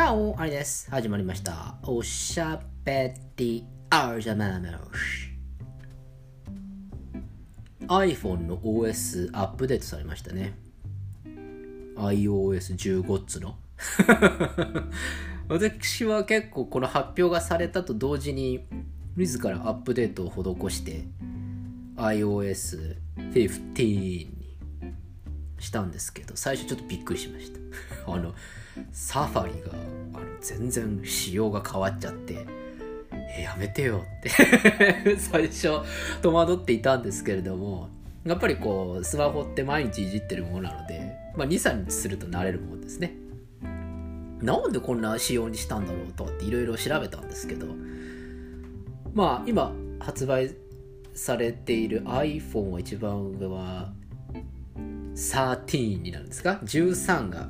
[0.00, 0.90] チャオあれです。
[0.90, 1.74] 始まりました。
[1.82, 5.28] おしゃべりアージャマメロシ。
[7.86, 10.54] iPhone の OS アップデートされましたね。
[11.98, 13.58] iOS15 っつの。
[15.50, 18.64] 私は結構この発表がされたと同時に
[19.16, 21.04] 自らアップデートを施して
[21.96, 24.30] iOS15 に
[25.58, 27.58] したんですけど最初ちょっとびっくりしました
[28.10, 28.34] あの
[28.92, 29.72] サファリが
[30.14, 32.46] あの全然仕様が変わっちゃって。
[33.36, 34.04] えやめてよ。
[34.18, 34.28] って。
[35.18, 35.80] 最初
[36.22, 37.88] 戸惑っていたんですけれども。
[38.24, 43.16] やっぱりこうスマホって毎日いじってるものなので、まあ、23日すると慣れるもんですね。
[44.42, 47.66] なんでこんな仕様にしたんだろうとかっていろいろ調べたんですけど。
[49.14, 50.54] まあ今発売
[51.14, 53.92] されている iPhone は一番上は
[55.14, 57.48] 13になるんですか？13が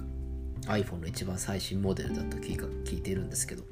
[0.73, 3.64] iPhone の一番最新モデルだと聞い聞いているんですけど。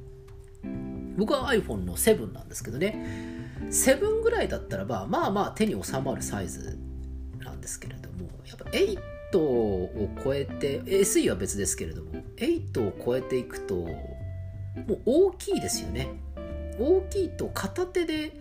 [1.16, 3.48] 僕は iPhone の7なんですけどね。
[3.70, 6.78] 7ぐらいだったらばまあまあ手に収まるサイズ
[7.40, 16.08] なんですけれどもやっぱ8を超えて SE は別ですけれども8を超えていくともう大きいですよね。
[16.78, 18.32] 大きいと片手で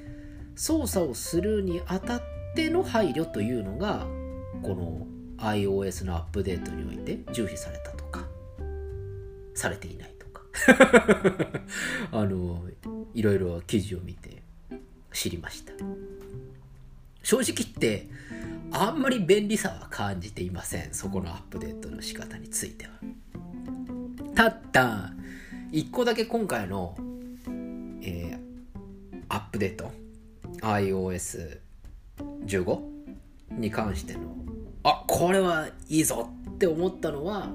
[0.55, 2.21] 操作をするにあたっ
[2.55, 4.05] ての配慮というのが
[4.61, 5.07] この
[5.43, 7.96] iOS のアップデートにおいて重視された。
[9.57, 10.43] されていないとか。
[12.11, 12.65] あの
[13.13, 14.43] いろいろ記事を見て
[15.11, 15.73] 知りました。
[17.23, 18.07] 正直言って
[18.71, 20.93] あんまり便利さは感じていません。
[20.93, 22.91] そこのアップデートの仕方については。
[24.35, 25.13] ただ
[25.71, 26.95] 1個だけ今回の、
[28.01, 28.39] えー、
[29.29, 29.91] アップデート
[30.61, 32.81] iOS15
[33.51, 34.35] に関しての
[34.83, 37.49] あこれはいいぞって思ったのは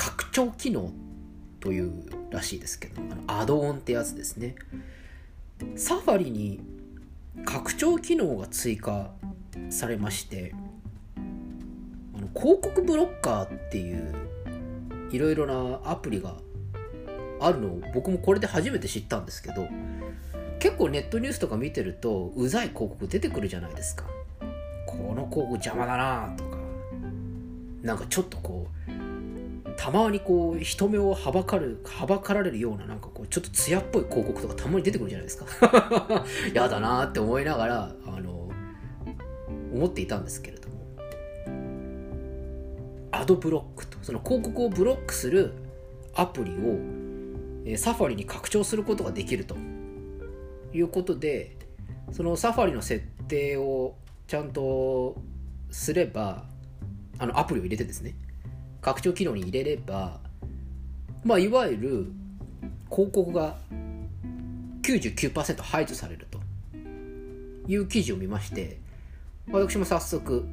[0.00, 0.90] 拡張機能
[1.60, 1.92] という
[2.30, 4.54] らしいですけどあのアドオンってやつですね。
[5.76, 6.62] サファリに
[7.44, 9.10] 拡張機能が追加
[9.68, 10.54] されまして
[12.16, 14.14] あの広告ブロッカーっていう
[15.10, 16.36] いろいろなアプリが
[17.38, 19.68] あるのを僕もこれで初めて知ったんですけど
[20.60, 24.06] 結構ネットニュースとか見てるとうざい広告出てくるじゃないですか。
[24.86, 26.56] この広告邪魔だなとか
[27.82, 28.79] なんかちょっとこう
[29.80, 35.46] たまにこう人目をはばかるはばかられるようななんかこうちょっと艶っぽい広告とかたまに出てくるじゃないですか。
[36.52, 38.50] やだなって思いながらあの
[39.72, 40.74] 思っていたんですけれども。
[43.10, 45.54] アドブロックとその広告をブロックする
[46.14, 46.78] アプリを
[47.64, 49.56] えサファリに拡張することができると
[50.74, 51.56] いうことで
[52.12, 53.94] そのサファリの設定を
[54.26, 55.16] ちゃんと
[55.70, 56.44] すれば
[57.18, 58.14] あのアプリを入れてですね
[58.80, 60.18] 拡張機能に入れれば
[61.24, 62.12] まあいわゆる
[62.90, 63.56] 広告が
[64.82, 66.40] 99%排除されると
[67.68, 68.78] いう記事を見まして
[69.50, 70.46] 私も早速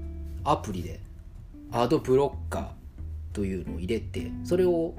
[0.43, 0.99] アプリで
[1.71, 2.67] アドブロッカー
[3.33, 4.93] というのを入れてそれを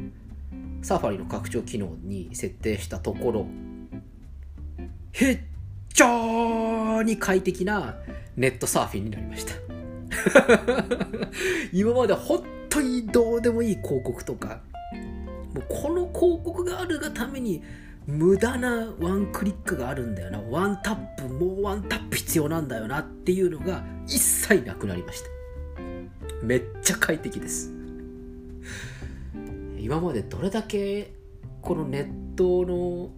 [0.83, 3.47] サファリの拡張機能に設定したところ
[5.13, 5.39] 非
[5.95, 7.97] 常に快適な
[8.37, 9.55] ネットサーフィンになりました。
[11.73, 14.61] 今まで本当にどうでもいい広告とか
[15.55, 17.63] もうこの広告があるがために
[18.07, 20.41] 無駄なワンクリックがあるんだよな。
[20.41, 25.29] ワンタップもうワンタップ必要なんだよなっていうのが一切なくなりました。
[26.43, 27.71] めっちゃ快適です。
[29.79, 31.13] 今までどれだけ
[31.61, 33.11] このネットの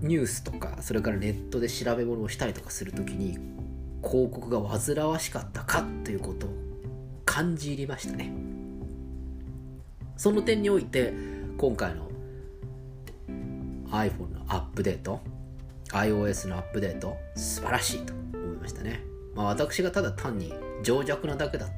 [0.00, 3.38] ニュースとかそれからネットで調べ物をしたりとかするときに
[4.02, 6.50] 広告が煩わしかったかということを
[7.24, 8.49] 感じ入りましたね。
[10.20, 11.14] その点において
[11.56, 12.10] 今回の
[13.88, 15.22] iPhone のアップデート
[15.92, 19.02] iOS のアップデート素晴らしいと思いましたね、
[19.34, 21.68] まあ、私がただ単に情弱なだけだ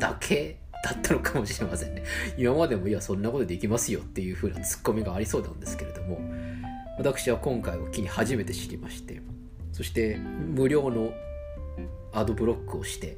[0.00, 2.02] だけだったのかもしれませんね。
[2.36, 6.20] 今までもいやそんなことできますよっていう風なツッコミがありそうなんですけれども
[6.98, 9.22] 私は今回を機に初めて知りまして
[9.70, 11.12] そして無料の
[12.12, 13.16] アドブロックをして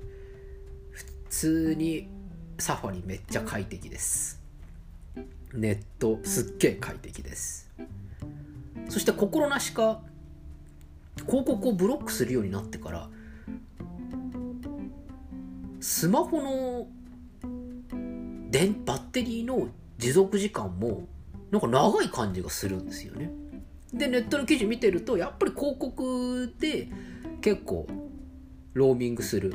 [0.91, 2.11] 普通に
[2.59, 4.44] サファリめっちゃ快適です。
[5.55, 7.71] ネットすっげえ快適です。
[8.89, 10.01] そして心なしか
[11.27, 13.09] 広告をブロックするようになってから
[15.81, 16.87] スマホの
[18.51, 19.69] 電バッテリーの
[19.99, 21.07] 持続時間も
[21.51, 23.31] なんか長い感じがするんですよね。
[23.93, 26.89] でネットの記事見てるとやっぱり広告で
[27.41, 27.87] 結構
[28.73, 29.55] ローミングする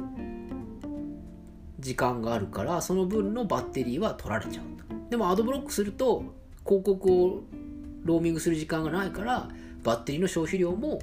[1.78, 4.66] 時間があるからその分のバッテリーは取られちゃう
[5.10, 6.24] でもアドブロックすると
[6.66, 7.44] 広告を
[8.04, 9.50] ローミングする時間がないから
[9.84, 11.02] バッテリーの消費量も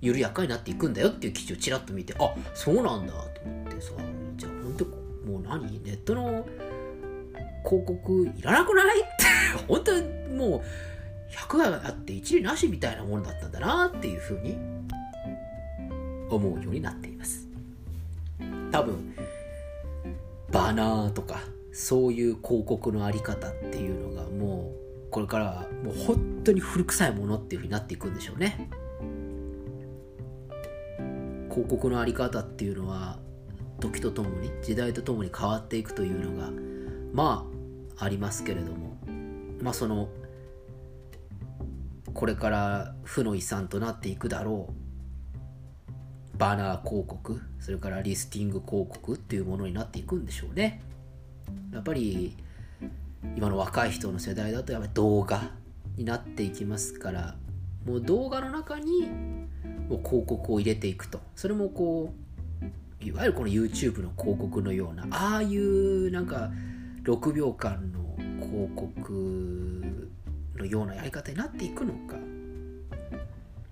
[0.00, 3.92] 緩やかになっていくんだよっていう記事をちらっと見てあそうなんだと思ってさ
[4.36, 4.84] じゃあ本当
[5.30, 5.82] もう何？
[5.82, 6.46] ネットの
[7.64, 9.00] 広告いらなくない？
[9.00, 9.08] って
[9.66, 10.62] 本当にもう
[11.34, 14.58] 100があって一理なしみたいなものだったんだなっていうふうに
[16.28, 17.48] 思うようになっています。
[18.70, 19.14] 多分
[20.50, 21.40] バナーとか
[21.74, 24.72] そういう広告のあり方っていうのがも
[25.08, 28.70] うこれからはもう本当に古臭いものっていうふうになっていくんでしょうね。
[31.50, 33.18] 広告のあり方っていうのは
[33.80, 36.50] 時とともに時代とともに変わっていくというのが
[37.12, 37.46] ま
[37.98, 38.94] あありますけれども。
[39.60, 40.08] まあその
[42.12, 46.38] これから負の遺産となっていくだろう。
[46.38, 50.82] バナー広告それからリスティング広告っていうものになっていくんでしょうね。
[51.72, 52.36] やっぱり
[53.36, 55.50] 今の若い人の世代だとやっぱり動画
[55.96, 57.36] になっていきますから
[57.86, 59.08] もう動画の中に
[59.88, 61.20] もう広告を入れていくと。
[61.34, 66.50] それもこういわゆるこの YouTube の広告のようなああいうなんか
[67.04, 70.08] 6秒間の広告
[70.56, 72.16] のようなやり方になっていくのか。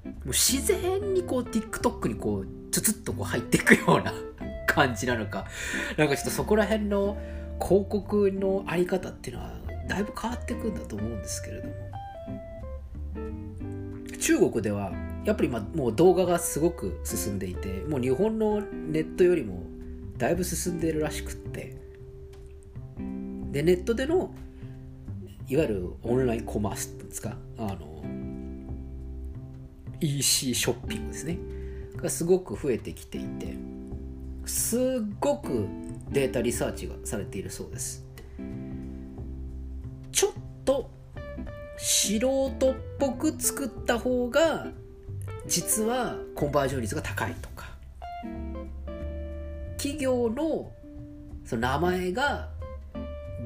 [0.05, 4.13] もう自然にこう TikTok にこうちょつっとこう入っていくような
[4.67, 5.47] 感じなのか。
[5.97, 7.17] なんかちょっとそこら辺の
[7.63, 9.53] 広告のあり方っていうのは
[9.89, 11.75] だいぶ変わっていくんだと思うんですけれども。
[14.21, 14.93] 中国では
[15.25, 19.63] やっぱりまもう動画がすごく進んでいてもう日本のネットよりも
[20.17, 21.77] だいぶ進んでるらしくって。
[23.51, 24.33] でネットでの
[25.49, 27.37] いわゆるオンラインコマースってんですか？
[27.59, 28.03] あの
[30.01, 31.39] EC ショッピングですね。
[31.97, 33.57] がすごく増えてきていて。
[34.47, 34.81] すっ
[35.21, 35.67] ごく
[36.13, 38.05] データリサーチがされているそうです。
[40.13, 40.33] ちょっ
[40.65, 40.91] と
[41.79, 44.69] 素人っぽく作った方が
[45.47, 47.73] 実はコンバージョン率が高いとか。
[49.79, 50.71] 企業の
[51.45, 52.51] その名前が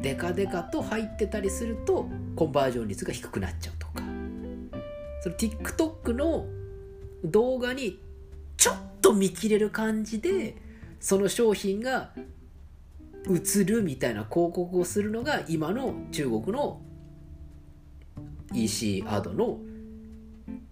[0.03, 4.03] デカデカと入ってたりするとコンバージョン率が低くなっちゃうとか。
[5.23, 6.47] その TikTok の
[7.25, 7.99] 動画に
[8.57, 10.57] ちょっと見切れる感じで
[11.01, 12.13] その商品が
[13.29, 16.81] 映るみたいな広告をするのが今の中国の
[18.55, 19.59] EC アドの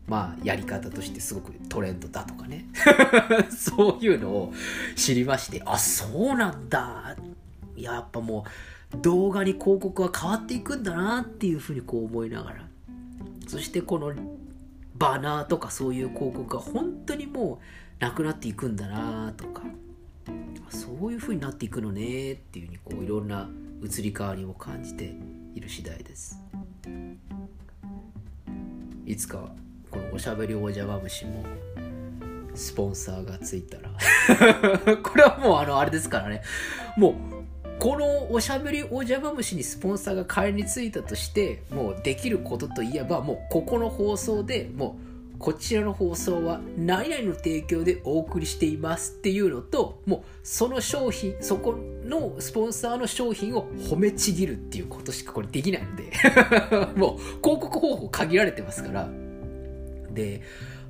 [0.06, 2.66] まあやり方としてすごくトレンドだとかね。
[3.50, 4.52] そういうのを
[4.96, 7.16] 知りましてあそうなんだ。
[7.76, 8.44] やっぱも
[8.94, 12.68] う動画に広告は変わっていくんだなっていうふうにこう思いながら。
[13.46, 14.12] そしてこの
[14.94, 17.60] バナーとかそういう広告が本当にも
[18.00, 19.62] うなくなっていくんだなとか。
[20.70, 23.48] そういうふうになっていくのねっていううにこういろんな
[23.82, 25.14] 移り変わりを感じて
[25.54, 26.40] いる次第です。
[29.06, 29.52] いつか
[29.90, 31.44] このおしゃべりおじゃま虫も
[32.54, 33.90] スポンサーがついたら。
[35.02, 36.42] これはもうあのあれですからね。
[36.96, 37.14] もう
[37.78, 45.13] このおしゃべりおじゃま虫にスポンサーが仮についたとしてもうできることといえばもうここの放送でもう
[45.44, 56.04] こちらの放送は何々の提供でお送りしていますっていうのともうその商品そこのスポンサーの商品を褒めちぎるっていうことしかこれできないので
[56.96, 59.10] もう広告方法限られてますから
[60.14, 60.40] で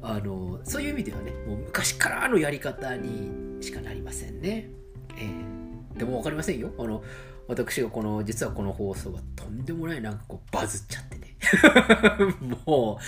[0.00, 4.70] あのそういう意味ではねもう昔からのやり方にしかなりませんね。
[5.16, 6.70] えー、でも分かりませんよ。
[6.78, 7.02] あの
[7.49, 11.13] 私がこの実はこの放送はとんでもないなんかこうバズっちゃって
[12.66, 12.98] も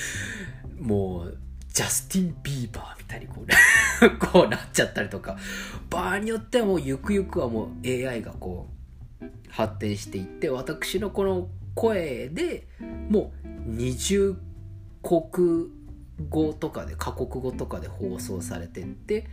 [0.78, 1.38] うもう
[1.72, 3.46] ジャスティン・ビーバーみたいにこう
[4.18, 5.36] こうなっちゃったりとか。
[5.90, 8.68] 場合によってはもうゆくゆくはもう AI がこ
[9.20, 12.66] う発展していって私のこの声で
[13.08, 14.36] もう二重
[15.02, 15.68] 国
[16.28, 19.26] 語とかで過国語とかで放送されてって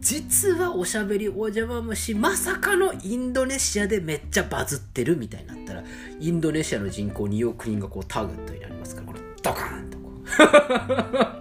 [0.00, 5.84] 実はおしゃべりお邪魔虫まさかのインドネシアでめっちゃバズってるみたいになったら
[6.18, 10.10] インドネシアの人口2億人がこうターゲットになりますからこれドカーンとこ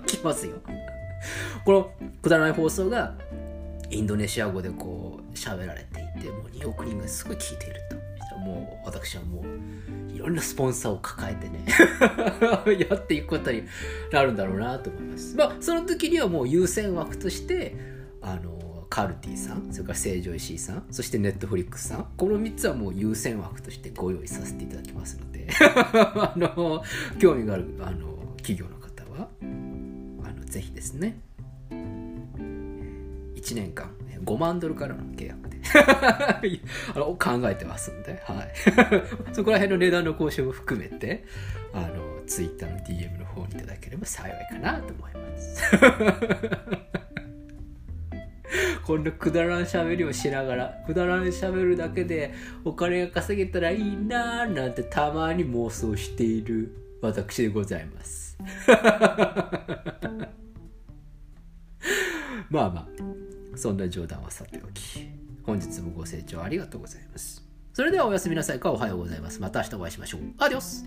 [0.04, 0.06] う。
[0.06, 0.54] きますよ。
[1.66, 3.16] このくだらない放送が
[3.90, 8.01] インドネシア語でこう喋られていてもう2億人がすごい聞いていると。
[8.42, 11.66] もう私はもういろんなスポンサーを抱えてね
[12.90, 13.64] やっていくことに
[14.12, 15.36] なるんだろうなと思います。
[15.36, 17.76] まあその時にはもう優先枠として
[18.22, 26.84] あのカルティさんそれから成城石井さんそしてネットフリックスさんこの3つはもう優先枠としてご用意させていただきますので あの
[27.18, 31.22] 興味があるあの企業の方はあのぜひですね
[31.70, 35.62] 1年間5万ドルからの契約で。
[36.94, 38.52] あの考えてますんで、はい、
[39.34, 41.24] そこら辺の値段の交渉も含めて
[41.74, 45.64] あのツイッターの DM の方にいただければ幸いかなと思います。
[48.84, 52.34] こんなくだらん喋りをしながらくだらん喋るだけで
[52.66, 58.38] お金が稼げたらいいなーなんてたまに妄想している私でございます。
[62.50, 63.31] まあまあ。
[63.62, 65.08] そんな冗談はさておき
[65.44, 67.46] 本日もご清聴ありがとうございます。
[67.74, 68.72] それではおやすみなさいか。
[68.72, 69.40] おはようございます。
[69.40, 70.22] また明日お会いしましょう。
[70.40, 70.84] アディオス。